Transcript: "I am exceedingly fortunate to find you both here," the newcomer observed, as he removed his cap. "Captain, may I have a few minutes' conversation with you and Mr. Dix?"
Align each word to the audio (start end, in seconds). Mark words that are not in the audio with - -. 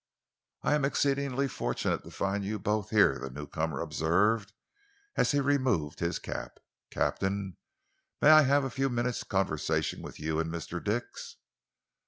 "I 0.63 0.73
am 0.73 0.83
exceedingly 0.83 1.47
fortunate 1.47 2.03
to 2.03 2.09
find 2.09 2.43
you 2.43 2.57
both 2.57 2.89
here," 2.89 3.19
the 3.19 3.29
newcomer 3.29 3.81
observed, 3.81 4.51
as 5.15 5.29
he 5.31 5.39
removed 5.39 5.99
his 5.99 6.17
cap. 6.17 6.57
"Captain, 6.89 7.57
may 8.19 8.31
I 8.31 8.41
have 8.41 8.63
a 8.63 8.71
few 8.71 8.89
minutes' 8.89 9.23
conversation 9.23 10.01
with 10.01 10.19
you 10.19 10.39
and 10.39 10.51
Mr. 10.51 10.83
Dix?" 10.83 11.35